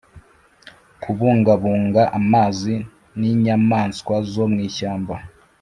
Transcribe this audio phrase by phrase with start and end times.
[1.01, 2.73] kubungabunga amazi
[3.19, 5.15] n’inyamaswa zo mwishyamba